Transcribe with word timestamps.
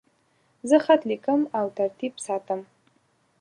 زه 0.69 0.77
خط 0.85 1.01
لیکم 1.09 1.39
او 1.57 1.65
ترتیب 1.77 2.13
ساتم. 2.25 2.61